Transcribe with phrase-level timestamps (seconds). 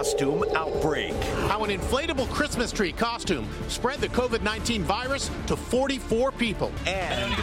[0.00, 1.12] costume outbreak.
[1.50, 6.72] How an inflatable Christmas tree costume spread the COVID 19 virus to 44 people.
[6.86, 7.34] And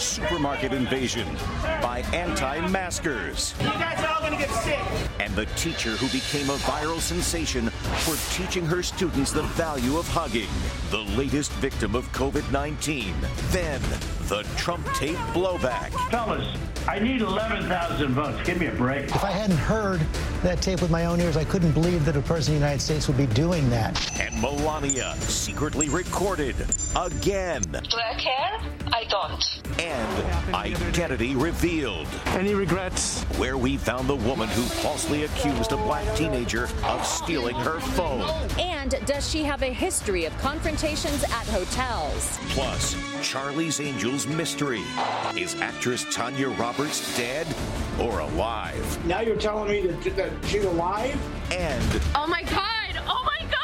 [0.00, 1.26] supermarket invasion
[1.82, 3.52] by anti maskers.
[3.58, 4.78] You guys are all gonna get sick.
[5.18, 7.70] And the teacher who became a viral sensation
[8.04, 10.48] for teaching her students the value of hugging.
[10.90, 13.12] The latest victim of COVID 19.
[13.48, 13.82] Then
[14.28, 15.90] the Trump tape blowback.
[16.12, 16.46] Fellas,
[16.88, 18.46] I need 11,000 votes.
[18.46, 19.06] Give me a break.
[19.06, 20.00] If I hadn't heard
[20.44, 22.80] that tape with my own ears, I couldn't believe that a president of the United
[22.80, 24.20] States would be doing that.
[24.20, 26.54] And Melania secretly recorded
[26.94, 27.62] again.
[27.62, 28.60] Do I care?
[28.92, 29.80] I don't.
[29.80, 32.06] And identity revealed.
[32.26, 33.24] Any regrets?
[33.36, 38.30] Where we found the woman who falsely accused a black teenager of stealing her phone.
[38.60, 42.38] And does she have a history of confrontations at hotels?
[42.50, 44.82] Plus, Charlie's Angels mystery.
[45.36, 46.75] Is actress Tanya Roberts
[47.16, 47.46] dead
[47.98, 49.06] or alive?
[49.06, 51.18] Now you're telling me that, that she's alive?
[51.50, 53.02] And Oh my god!
[53.06, 53.56] Oh my god!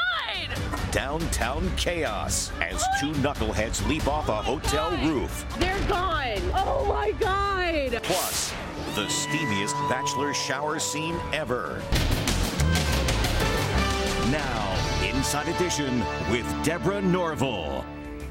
[0.93, 2.87] downtown chaos as oh.
[3.01, 5.45] two knuckleheads leap off a oh hotel roof.
[5.59, 6.41] They're gone!
[6.55, 8.03] Oh my god!
[8.03, 8.53] Plus,
[8.95, 11.83] the steamiest bachelor shower scene ever.
[14.31, 17.85] Now, Inside Edition with Deborah Norville.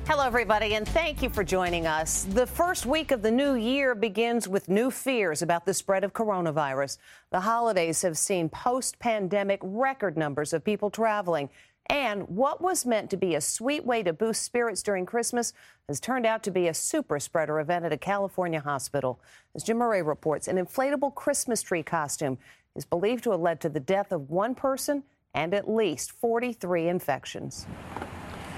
[0.07, 2.23] Hello, everybody, and thank you for joining us.
[2.31, 6.11] The first week of the new year begins with new fears about the spread of
[6.11, 6.97] coronavirus.
[7.29, 11.49] The holidays have seen post pandemic record numbers of people traveling.
[11.87, 15.53] And what was meant to be a sweet way to boost spirits during Christmas
[15.87, 19.19] has turned out to be a super spreader event at a California hospital.
[19.53, 22.39] As Jim Moret reports, an inflatable Christmas tree costume
[22.75, 25.03] is believed to have led to the death of one person
[25.35, 27.67] and at least 43 infections.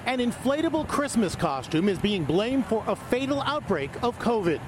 [0.06, 4.60] An inflatable Christmas costume is being blamed for a fatal outbreak of COVID.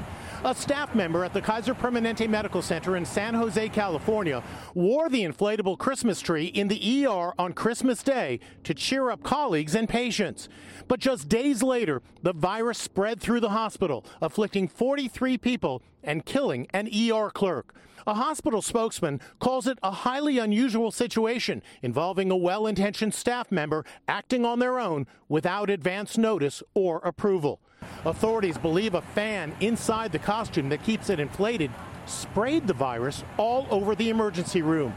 [0.46, 4.44] A staff member at the Kaiser Permanente Medical Center in San Jose, California,
[4.76, 9.74] wore the inflatable Christmas tree in the ER on Christmas Day to cheer up colleagues
[9.74, 10.48] and patients.
[10.88, 16.68] But just days later, the virus spread through the hospital, afflicting 43 people and killing
[16.76, 17.74] an ER clerk.
[18.06, 23.84] A hospital spokesman calls it a highly unusual situation involving a well intentioned staff member
[24.08, 27.62] acting on their own without advance notice or approval.
[28.06, 31.72] Authorities believe a fan inside the costume that keeps it inflated
[32.06, 34.94] sprayed the virus all over the emergency room.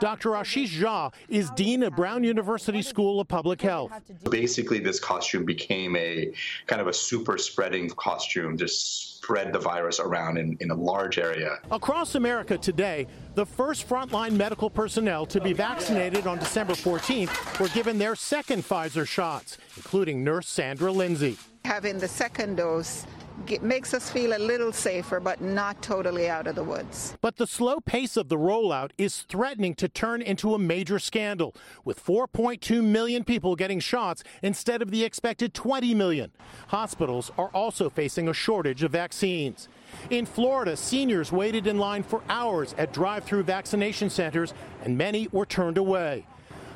[0.00, 0.30] Dr.
[0.30, 3.90] Ashish Jha is Dean of Brown University School of Public Health.
[4.30, 6.32] Basically, this costume became a
[6.66, 11.18] kind of a super spreading costume, just spread the virus around in, in a large
[11.18, 11.58] area.
[11.72, 17.68] Across America today, the first frontline medical personnel to be vaccinated on December 14th were
[17.68, 21.36] given their second Pfizer shots, including nurse Sandra Lindsay.
[21.68, 23.04] Having the second dose
[23.44, 27.18] get, makes us feel a little safer, but not totally out of the woods.
[27.20, 31.54] But the slow pace of the rollout is threatening to turn into a major scandal,
[31.84, 36.32] with 4.2 million people getting shots instead of the expected 20 million.
[36.68, 39.68] Hospitals are also facing a shortage of vaccines.
[40.08, 45.28] In Florida, seniors waited in line for hours at drive through vaccination centers, and many
[45.32, 46.24] were turned away.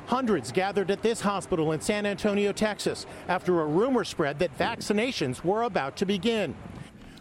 [0.07, 5.43] Hundreds gathered at this hospital in San Antonio, Texas, after a rumor spread that vaccinations
[5.43, 6.55] were about to begin.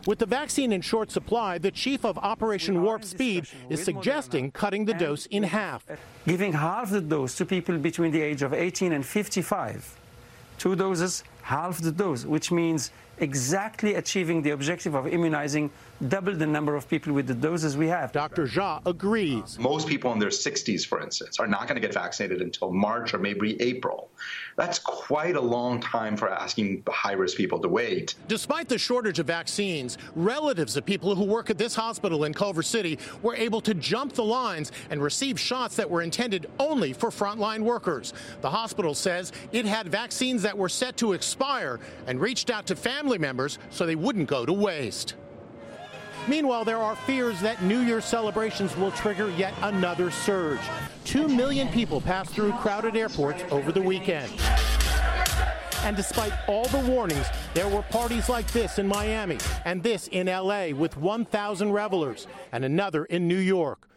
[0.04, 4.84] With the vaccine in short supply, the chief of Operation Warp Speed is suggesting cutting
[4.84, 5.86] the dose in half.
[6.26, 9.96] Giving half the dose to people between the age of 18 and 55.
[10.58, 15.70] Two doses, half the dose, which means exactly achieving the objective of immunizing
[16.08, 18.12] double the number of people with the doses we have.
[18.12, 18.46] Dr.
[18.46, 19.58] Jha agrees.
[19.58, 23.14] Most people in their 60s, for instance, are not going to get vaccinated until March
[23.14, 24.10] or maybe April.
[24.56, 28.14] That's quite a long time for asking high risk people to wait.
[28.28, 32.62] Despite the shortage of vaccines, relatives of people who work at this hospital in Culver
[32.62, 37.10] City were able to jump the lines and receive shots that were intended only for
[37.10, 38.12] frontline workers.
[38.40, 42.76] The hospital says it had vaccines that were set to expire and reached out to
[42.76, 45.14] family family members so they wouldn't go to waste.
[46.28, 50.60] Meanwhile, there are fears that New Year's celebrations will trigger yet another surge.
[51.04, 54.30] Two million people passed through crowded airports over the weekend.
[55.84, 60.28] And despite all the warnings, there were parties like this in Miami and this in
[60.28, 63.88] LA with 1,000 revelers and another in New York.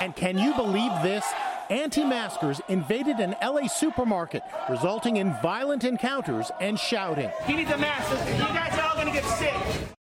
[0.00, 1.24] And can you believe this?
[1.70, 7.30] Anti maskers invaded an LA supermarket, resulting in violent encounters and shouting.
[7.46, 8.10] He needs a mask.
[8.32, 9.94] You guys are all going to get sick.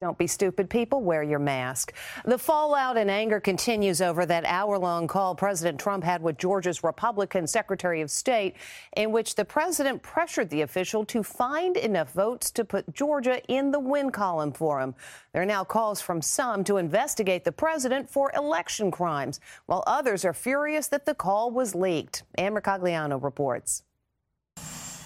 [0.00, 1.02] Don't be stupid, people.
[1.02, 1.92] Wear your mask.
[2.24, 6.82] The fallout and anger continues over that hour long call President Trump had with Georgia's
[6.82, 8.56] Republican Secretary of State,
[8.96, 13.72] in which the president pressured the official to find enough votes to put Georgia in
[13.72, 14.94] the win column for him.
[15.34, 20.24] There are now calls from some to investigate the president for election crimes, while others
[20.24, 22.22] are furious that the call was leaked.
[22.36, 23.82] Ann Mercogliano reports.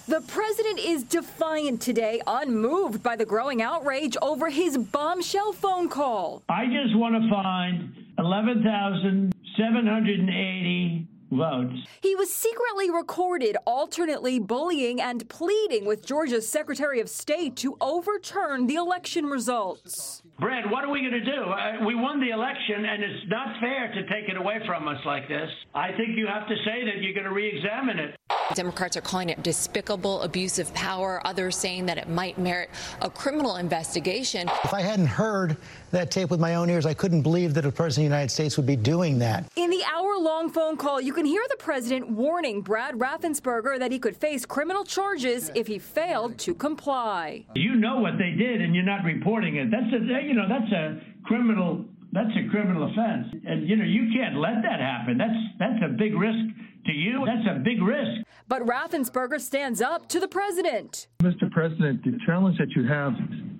[0.06, 6.42] The president is defiant today, unmoved by the growing outrage over his bombshell phone call.
[6.50, 11.74] I just want to find 11,780 votes.
[12.02, 18.66] He was secretly recorded alternately bullying and pleading with Georgia's Secretary of State to overturn
[18.66, 20.20] the election results.
[20.38, 21.44] Brad, what are we going to do?
[21.44, 24.98] Uh, we won the election, and it's not fair to take it away from us
[25.06, 25.48] like this.
[25.74, 28.18] I think you have to say that you're going to re examine it.
[28.54, 33.08] Democrats are calling it despicable abuse of power, others saying that it might merit a
[33.08, 34.48] criminal investigation.
[34.64, 35.56] If I hadn't heard
[35.90, 38.30] that tape with my own ears, I couldn't believe that a president of the United
[38.30, 39.50] States would be doing that.
[39.56, 43.90] In the hour long phone call, you can hear the president warning Brad Raffensperger that
[43.90, 47.44] he could face criminal charges if he failed to comply.
[47.54, 49.70] You know what they did, and you're not reporting it.
[49.70, 51.84] That's a, you know, that's a criminal.
[52.12, 55.18] That's a criminal offense, and you know you can't let that happen.
[55.18, 56.46] That's that's a big risk
[56.86, 57.24] to you.
[57.26, 58.22] That's a big risk.
[58.48, 61.08] But Raffensperger stands up to the president.
[61.22, 61.50] Mr.
[61.50, 63.12] President, the challenge that you have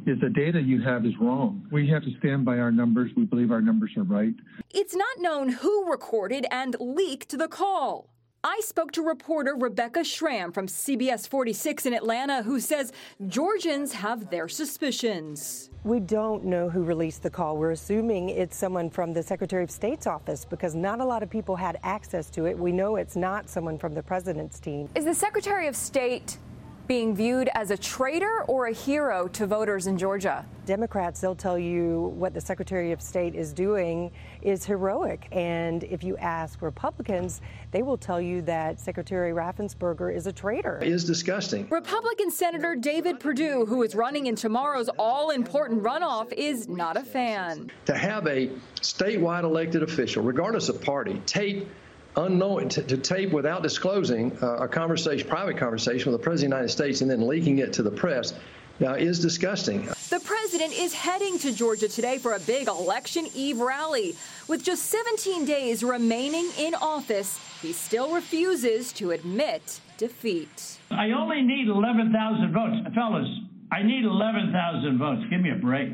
[0.07, 1.67] is the data you have is wrong.
[1.73, 3.11] We have to stand by our numbers.
[3.17, 4.35] We believe our numbers are right.
[4.71, 8.11] It's not known who recorded and leaked the call.
[8.47, 12.93] I spoke to reporter Rebecca Schramm from CBS 46 in Atlanta, who says
[13.27, 15.71] Georgians have their suspicions.
[15.83, 17.57] We don't know who released the call.
[17.57, 21.31] We're assuming it's someone from the Secretary of State's office because not a lot of
[21.31, 22.59] people had access to it.
[22.59, 24.91] We know it's not someone from the president's team.
[24.95, 26.37] Is the Secretary of State
[26.87, 30.45] being viewed as a traitor or a hero to voters in Georgia?
[30.67, 34.11] Democrats, they'll tell you what the Secretary of State is doing
[34.43, 35.29] is heroic.
[35.33, 37.41] And if you ask Republicans,
[37.71, 40.79] they will tell you that Secretary Raffensperger is a traitor.
[40.83, 41.67] It is disgusting.
[41.71, 47.03] Republican Senator David Perdue, who is running in tomorrow's all important runoff, is not a
[47.03, 47.71] fan.
[47.87, 48.49] To have a
[48.81, 51.69] statewide elected official, regardless of party, tape
[52.17, 56.57] unknowing to, to, tape without disclosing uh, a conversation, private conversation with the president of
[56.57, 58.35] the United States, and then leaking it to the press.
[58.83, 59.83] Uh, is disgusting.
[60.11, 64.17] The president is heading to Georgia today for a big election eve rally.
[64.49, 70.79] With just 17 days remaining in office, he still refuses to admit defeat.
[70.91, 72.95] I only need 11,000 votes.
[72.97, 73.29] Fellas,
[73.71, 75.23] I need 11,000 votes.
[75.31, 75.91] Give me a break.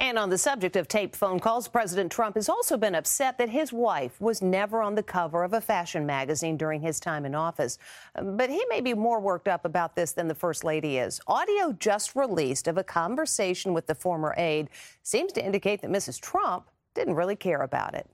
[0.00, 3.48] And on the subject of taped phone calls, President Trump has also been upset that
[3.48, 7.34] his wife was never on the cover of a fashion magazine during his time in
[7.34, 7.78] office.
[8.14, 11.20] Um, but he may be more worked up about this than the First Lady is.
[11.26, 14.68] Audio just released of a conversation with the former aide
[15.02, 16.20] seems to indicate that Mrs.
[16.20, 18.08] Trump didn't really care about it.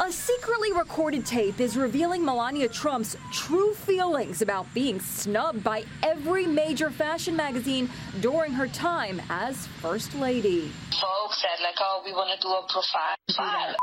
[0.00, 6.46] A secretly recorded tape is revealing Melania Trump's true feelings about being snubbed by every
[6.46, 7.90] major fashion magazine
[8.20, 10.70] during her time as First Lady.
[11.02, 13.16] Folks said, like, oh, we want to do a profile.
[13.26, 13.74] Profile.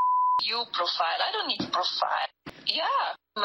[0.41, 1.19] You profile.
[1.19, 2.29] I don't need profile.
[2.65, 2.83] Yeah.
[3.35, 3.43] Uh,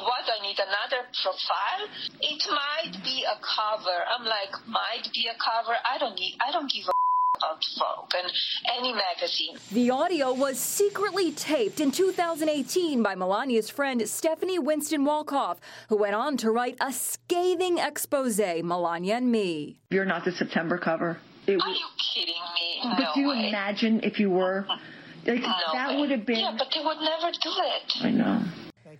[0.00, 1.84] what, I need another profile?
[2.22, 3.98] It might be a cover.
[4.08, 5.76] I'm like, might be a cover.
[5.84, 6.95] I don't need, I don't give a
[7.36, 8.32] about Vogue and
[8.78, 9.56] any magazine.
[9.72, 15.56] The audio was secretly taped in 2018 by Melania's friend Stephanie Winston Wolkoff,
[15.88, 19.78] who went on to write a scathing expose, Melania and me.
[19.90, 21.18] You're not the September cover.
[21.46, 22.80] It Are you kidding me?
[22.82, 23.48] But no do you way.
[23.48, 24.66] imagine if you were?
[25.26, 26.00] Like, no that way.
[26.00, 26.38] would have been.
[26.40, 28.04] Yeah, but they would never do it.
[28.04, 28.42] I know.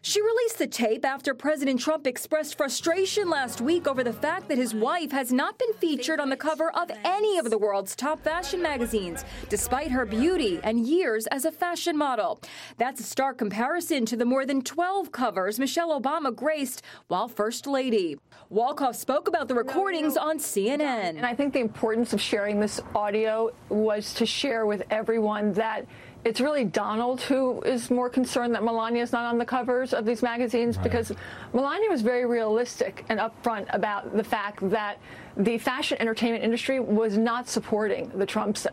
[0.02, 4.58] She released the tape after President Trump expressed frustration last week over the fact that
[4.58, 8.22] his wife has not been featured on the cover of any of the world's top
[8.22, 12.40] fashion magazines, despite her beauty and years as a fashion model.
[12.78, 17.66] That's a stark comparison to the more than 12 covers Michelle Obama graced while First
[17.66, 18.16] Lady.
[18.52, 21.16] Wolkoff spoke about the recordings on CNN.
[21.16, 25.86] And I think the importance of sharing this audio was to share with everyone that
[26.26, 30.04] it's really Donald who is more concerned that Melania is not on the covers of
[30.04, 30.83] these magazines right.
[30.83, 31.12] because
[31.54, 34.99] Melania was very realistic and upfront about the fact that
[35.37, 38.66] the fashion entertainment industry was not supporting the Trumps,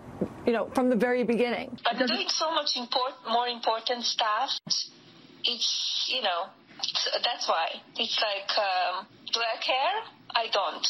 [0.48, 1.78] you know, from the very beginning.
[1.84, 4.50] But doing so much import, more important stuff,
[5.44, 6.48] it's, you know,
[7.24, 7.68] that's why.
[7.98, 10.02] It's like, um, do I care?
[10.34, 10.88] I don't.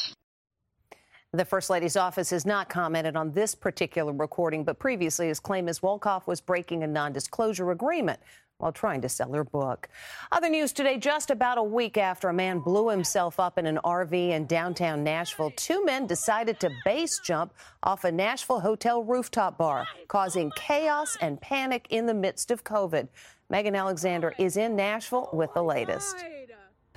[1.35, 5.65] The First Lady's office has not commented on this particular recording, but previously has claimed
[5.65, 5.79] Ms.
[5.79, 8.19] Wolkoff was breaking a non disclosure agreement
[8.59, 9.89] while trying to sell her book.
[10.31, 13.79] Other news today just about a week after a man blew himself up in an
[13.83, 19.57] RV in downtown Nashville, two men decided to base jump off a Nashville hotel rooftop
[19.57, 23.07] bar, causing chaos and panic in the midst of COVID.
[23.49, 26.15] Megan Alexander is in Nashville with the latest.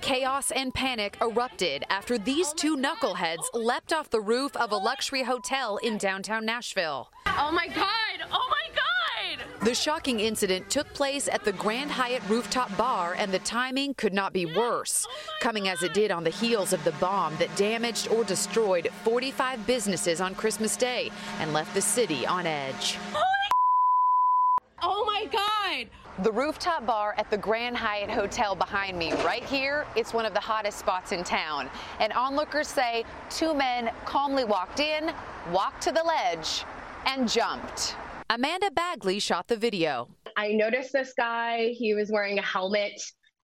[0.01, 5.23] Chaos and panic erupted after these two knuckleheads leapt off the roof of a luxury
[5.23, 7.09] hotel in downtown Nashville.
[7.25, 8.27] Oh my God!
[8.31, 9.65] Oh my God!
[9.65, 14.13] The shocking incident took place at the Grand Hyatt rooftop bar, and the timing could
[14.13, 17.53] not be worse, oh coming as it did on the heels of the bomb that
[17.55, 22.97] damaged or destroyed 45 businesses on Christmas Day and left the city on edge.
[23.13, 23.49] Oh my
[24.83, 25.56] oh my God!
[26.23, 30.33] The rooftop bar at the Grand Hyatt Hotel behind me, right here, it's one of
[30.33, 31.69] the hottest spots in town.
[31.99, 35.11] And onlookers say two men calmly walked in,
[35.51, 36.63] walked to the ledge,
[37.05, 37.95] and jumped.
[38.29, 40.09] Amanda Bagley shot the video.
[40.35, 42.99] I noticed this guy, he was wearing a helmet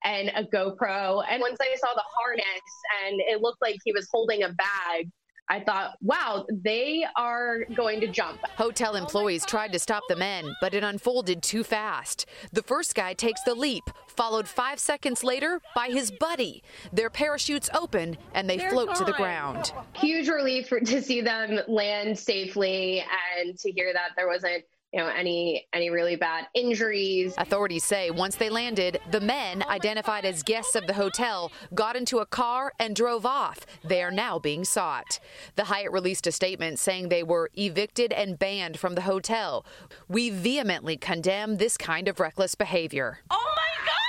[0.04, 1.22] and a GoPro.
[1.28, 2.62] And once I saw the harness
[3.04, 5.08] and it looked like he was holding a bag,
[5.50, 8.38] I thought, wow, they are going to jump.
[8.56, 12.26] Hotel employees tried to stop the men, but it unfolded too fast.
[12.52, 16.62] The first guy takes the leap, followed five seconds later by his buddy.
[16.92, 18.96] Their parachutes open and they They're float gone.
[18.98, 19.72] to the ground.
[19.96, 23.04] Huge relief to see them land safely
[23.36, 27.34] and to hear that there wasn't you know any any really bad injuries.
[27.38, 32.18] Authorities say once they landed, the men identified as guests of the hotel got into
[32.18, 33.60] a car and drove off.
[33.84, 35.20] They are now being sought.
[35.56, 39.64] The Hyatt released a statement saying they were evicted and banned from the hotel.
[40.08, 43.18] We vehemently condemn this kind of reckless behavior.
[43.30, 44.00] Oh my god!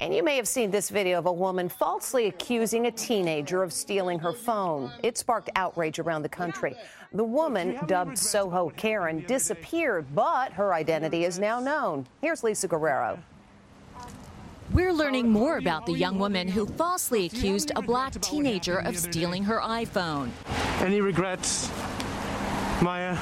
[0.00, 3.70] And you may have seen this video of a woman falsely accusing a teenager of
[3.70, 4.90] stealing her phone.
[5.02, 6.74] It sparked outrage around the country.
[7.12, 12.06] The woman, dubbed Soho Karen, disappeared, but her identity is now known.
[12.22, 13.18] Here's Lisa Guerrero.
[14.72, 19.42] We're learning more about the young woman who falsely accused a black teenager of stealing
[19.42, 20.30] her iPhone.
[20.78, 21.68] Any regrets,
[22.80, 23.10] Maya?
[23.10, 23.18] Um,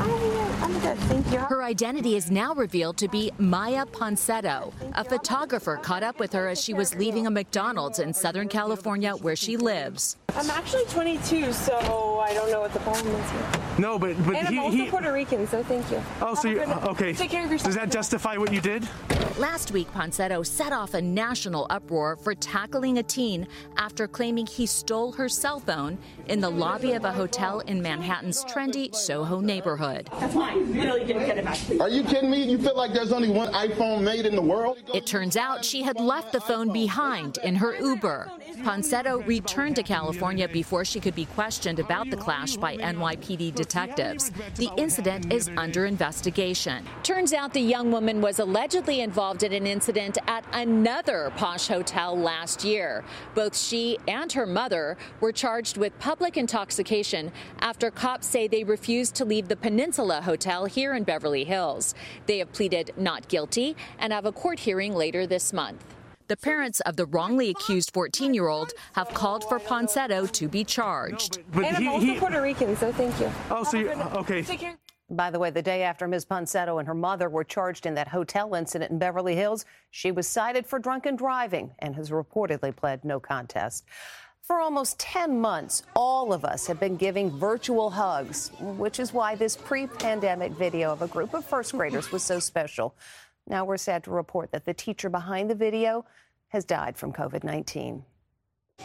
[0.00, 0.57] I'm good, thank you.
[1.48, 4.72] Her identity is now revealed to be Maya Ponsetto.
[4.94, 9.12] A photographer caught up with her as she was leaving a McDonald's in Southern California
[9.12, 10.16] where she lives.
[10.34, 13.50] I'm actually 22, so I don't know what the problem is here.
[13.78, 14.90] No, but but and he, I'm also he...
[14.90, 16.02] Puerto Rican, so thank you.
[16.20, 17.12] Oh, so you okay?
[17.14, 17.68] Take care of yourself.
[17.68, 18.86] Does that justify what you did?
[19.38, 24.66] Last week, Ponsetto set off a national uproar for tackling a teen after claiming he
[24.66, 30.10] stole her cell phone in the lobby of a hotel in Manhattan's trendy Soho neighborhood.
[30.18, 30.74] That's mine.
[30.74, 31.58] Literally didn't get it back.
[31.80, 32.50] Are you kidding me?
[32.50, 34.78] You feel like there's only one iPhone made in the world?
[34.92, 38.32] It turns out she had left the phone behind in her Uber.
[38.64, 44.32] Ponsetto returned to California before she could be questioned about the clash by NYPD detectives.
[44.56, 46.84] The incident is under investigation.
[47.04, 52.18] Turns out the young woman was allegedly involved in an incident at another posh hotel
[52.18, 53.04] last year.
[53.34, 57.30] Both she and her mother were charged with public intoxication
[57.60, 61.94] after cops say they refused to leave the Peninsula Hotel here in Beverly Hills.
[62.26, 65.84] They have pleaded not guilty and have a court hearing later this month.
[66.28, 70.64] The parents of the wrongly accused 14 year old have called for Ponsetto to be
[70.64, 71.38] charged.
[71.38, 73.30] No, but, but and he, I'm also he, Puerto Rican, so thank you.
[73.50, 74.42] Oh, so you, okay.
[75.10, 76.26] By the way, the day after Ms.
[76.26, 80.28] Ponsetto and her mother were charged in that hotel incident in Beverly Hills, she was
[80.28, 83.86] cited for drunken driving and has reportedly pled no contest.
[84.42, 89.34] For almost 10 months, all of us have been giving virtual hugs, which is why
[89.34, 92.94] this pre pandemic video of a group of first graders was so special.
[93.46, 96.04] Now we're sad to report that the teacher behind the video
[96.48, 98.04] has died from COVID 19.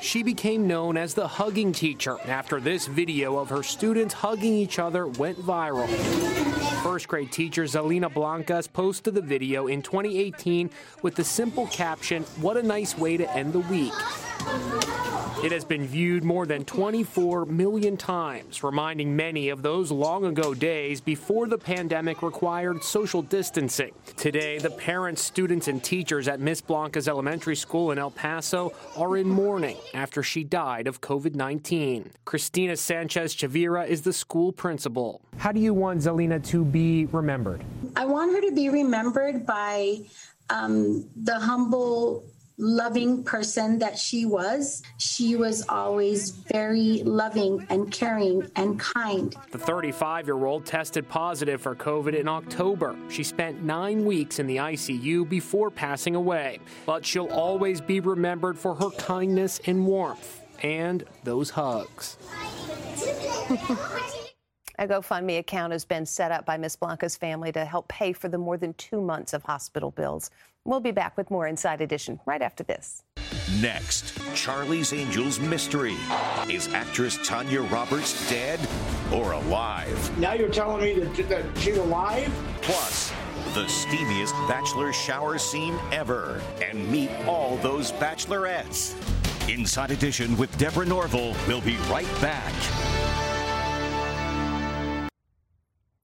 [0.02, 4.78] She became known as the hugging teacher after this video of her students hugging each
[4.78, 5.88] other went viral.
[6.84, 10.70] First grade teacher Zelina Blancas posted the video in 2018
[11.02, 13.94] with the simple caption, What a nice way to end the week.
[15.42, 20.54] It has been viewed more than 24 million times, reminding many of those long ago
[20.54, 23.94] days before the pandemic required social distancing.
[24.16, 29.18] Today, the parents, students, and teachers at Miss Blancas' elementary school in El Paso are
[29.18, 32.12] in mourning after she died of COVID 19.
[32.26, 35.22] Christina Sanchez Chavira is the school principal.
[35.38, 37.64] How do you want Zelina to be remembered?
[37.96, 40.00] I want her to be remembered by
[40.50, 42.24] um, the humble,
[42.58, 44.84] loving person that she was.
[44.98, 49.36] She was always very loving and caring and kind.
[49.52, 52.96] The 35 year old tested positive for COVID in October.
[53.10, 58.58] She spent nine weeks in the ICU before passing away, but she'll always be remembered
[58.58, 62.18] for her kindness and warmth and those hugs.
[64.80, 68.28] A GoFundMe account has been set up by Miss Blancas' family to help pay for
[68.28, 70.32] the more than two months of hospital bills.
[70.66, 73.04] We'll be back with more Inside Edition right after this.
[73.62, 75.96] Next, Charlie's Angels mystery.
[76.50, 78.60] Is actress Tanya Roberts dead
[79.14, 80.18] or alive?
[80.18, 82.34] Now you're telling me that, that she's alive?
[82.64, 83.12] Plus,
[83.54, 86.42] the steamiest bachelor shower scene ever.
[86.68, 88.96] And meet all those bachelorettes.
[89.48, 92.54] Inside Edition with Deborah Norville will be right back.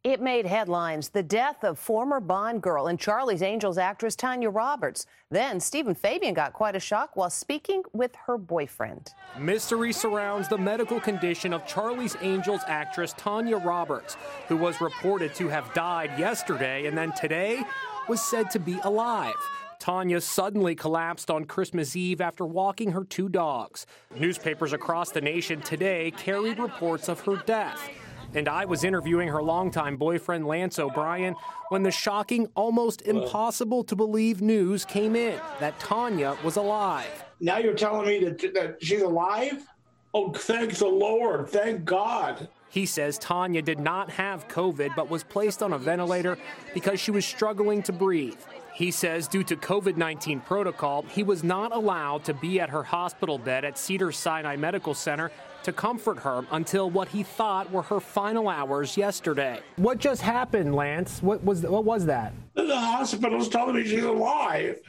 [0.10, 5.06] It made headlines the death of former Bond girl and Charlie's Angels actress Tanya Roberts.
[5.30, 9.14] Then Steven Fabian got quite a shock while speaking with her boyfriend.
[9.38, 15.48] Mystery surrounds the medical condition of Charlie's Angels actress Tanya Roberts, who was reported to
[15.48, 17.62] have died yesterday and then today
[18.08, 19.36] was said to be alive.
[19.78, 23.86] Tanya suddenly collapsed on Christmas Eve after walking her two dogs.
[24.18, 27.88] Newspapers across the nation today carried reports of her death
[28.34, 31.36] and I was interviewing her longtime boyfriend, Lance O'Brien,
[31.70, 37.26] when the shocking, almost impossible to believe news came in that Tanya was alive.
[37.40, 39.66] Now you're telling me that, that she's alive?
[40.14, 41.50] Oh, thank the Lord.
[41.50, 42.50] Thank God.
[42.70, 46.38] He says Tanya did not have COVID but was placed on a ventilator
[46.74, 48.40] because she was struggling to breathe.
[48.74, 52.84] He says due to COVID 19 protocol, he was not allowed to be at her
[52.84, 55.32] hospital bed at Cedar Sinai Medical Center
[55.64, 59.60] to comfort her until what he thought were her final hours yesterday.
[59.76, 61.22] What just happened, Lance?
[61.22, 62.34] What was what was that?
[62.56, 64.80] The hospital's telling me she's alive.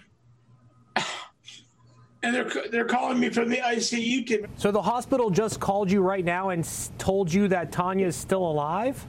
[2.23, 4.47] And they're, they're calling me from the ICU team.
[4.57, 8.45] So the hospital just called you right now and told you that Tanya is still
[8.45, 9.07] alive?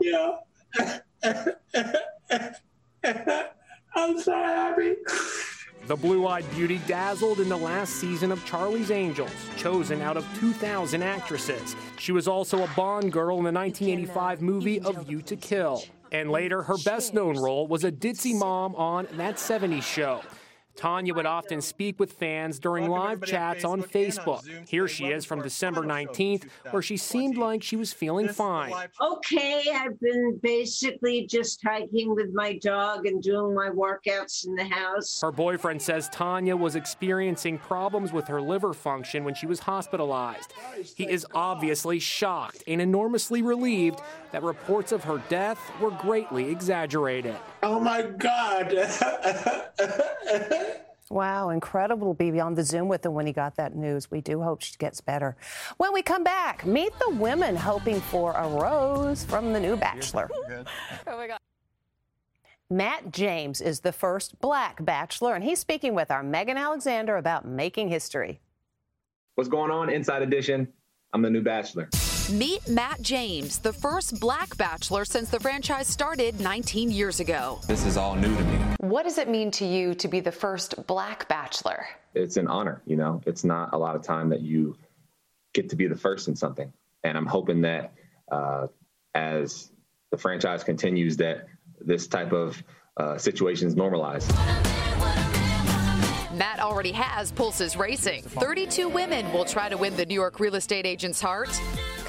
[0.00, 0.36] Yeah.
[3.94, 4.96] I'm so happy.
[5.88, 10.26] The blue eyed beauty dazzled in the last season of Charlie's Angels, chosen out of
[10.38, 11.74] 2,000 actresses.
[11.96, 15.82] She was also a Bond girl in the 1985 movie A View to Kill.
[16.12, 20.20] And later, her best known role was a ditzy mom on That 70s Show.
[20.78, 24.46] Tanya would often speak with fans during live chats on Facebook.
[24.68, 28.72] Here she is from December 19th, where she seemed like she was feeling fine.
[29.00, 34.64] Okay, I've been basically just hiking with my dog and doing my workouts in the
[34.64, 35.20] house.
[35.20, 40.52] Her boyfriend says Tanya was experiencing problems with her liver function when she was hospitalized.
[40.94, 47.34] He is obviously shocked and enormously relieved that reports of her death were greatly exaggerated.
[47.64, 48.68] Oh my God.
[51.10, 54.10] Wow, incredible to be on the Zoom with him when he got that news.
[54.10, 55.36] We do hope she gets better.
[55.78, 60.30] When we come back, meet the women hoping for a rose from the new bachelor.
[61.06, 61.38] Oh my God.
[62.70, 67.46] Matt James is the first black bachelor, and he's speaking with our Megan Alexander about
[67.46, 68.40] making history.
[69.36, 70.68] What's going on, Inside Edition?
[71.14, 71.88] I'm the new bachelor.
[72.30, 77.58] Meet Matt James, the first black bachelor since the franchise started 19 years ago.
[77.66, 78.58] This is all new to me.
[78.80, 81.86] What does it mean to you to be the first black bachelor?
[82.14, 83.22] It's an honor, you know.
[83.24, 84.76] It's not a lot of time that you
[85.54, 86.70] get to be the first in something.
[87.02, 87.94] And I'm hoping that
[88.30, 88.66] uh,
[89.14, 89.72] as
[90.10, 91.46] the franchise continues, that
[91.80, 92.62] this type of
[92.98, 94.28] uh, situations normalize.
[96.36, 98.22] Matt already has pulses racing.
[98.22, 101.58] 32 women will try to win the New York real estate agent's heart.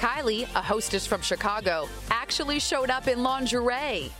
[0.00, 4.10] Kylie, a hostess from Chicago, actually showed up in lingerie.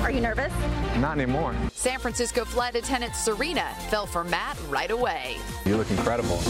[0.00, 0.50] Are you nervous?
[0.96, 1.54] Not anymore.
[1.74, 5.36] San Francisco flight attendant Serena fell for Matt right away.
[5.66, 6.40] You look incredible.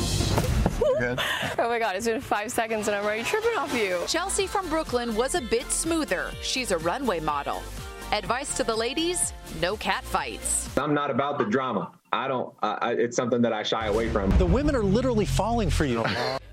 [1.00, 1.20] Good.
[1.58, 4.00] Oh my God, it's been five seconds and I'm already tripping off you.
[4.06, 6.30] Chelsea from Brooklyn was a bit smoother.
[6.40, 7.60] She's a runway model.
[8.12, 10.68] Advice to the ladies no cat fights.
[10.78, 11.90] I'm not about the drama.
[12.12, 14.30] I don't, I, it's something that I shy away from.
[14.38, 16.04] The women are literally falling for you.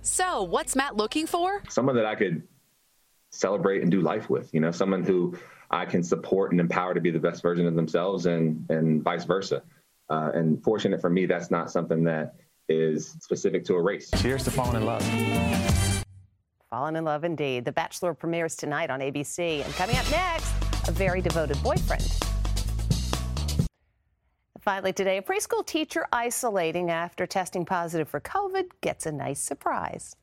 [0.02, 1.64] So, what's Matt looking for?
[1.70, 2.44] Someone that I could
[3.32, 5.38] celebrate and do life with, you know, someone who
[5.72, 9.26] I can support and empower to be the best version of themselves and, and vice
[9.26, 9.64] versa.
[10.10, 12.36] Uh, and fortunate for me, that's not something that
[12.70, 14.12] is specific to a race.
[14.22, 15.04] Cheers to falling in love.
[16.70, 17.66] Fallen in love indeed.
[17.66, 19.64] The Bachelor premieres tonight on ABC.
[19.64, 20.54] And coming up next,
[20.88, 22.25] a very devoted boyfriend.
[24.66, 30.16] Finally, today, a preschool teacher isolating after testing positive for COVID gets a nice surprise.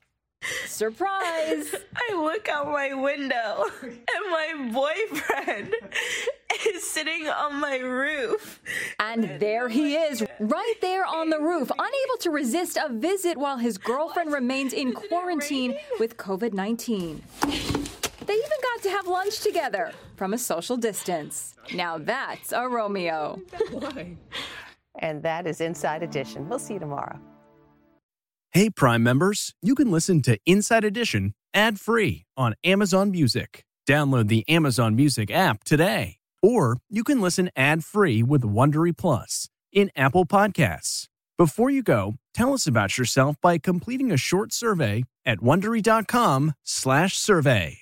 [0.67, 1.73] Surprise!
[1.95, 5.73] I look out my window and my boyfriend
[6.67, 8.61] is sitting on my roof.
[8.99, 13.59] And there he is, right there on the roof, unable to resist a visit while
[13.59, 17.23] his girlfriend remains in quarantine with COVID 19.
[18.27, 21.55] They even got to have lunch together from a social distance.
[21.75, 23.41] Now that's a Romeo.
[24.99, 26.49] And that is Inside Edition.
[26.49, 27.19] We'll see you tomorrow.
[28.53, 33.65] Hey, Prime members, you can listen to Inside Edition ad free on Amazon Music.
[33.89, 36.19] Download the Amazon Music app today.
[36.43, 41.07] Or you can listen ad free with Wondery Plus in Apple Podcasts.
[41.39, 47.82] Before you go, tell us about yourself by completing a short survey at wondery.com/slash survey.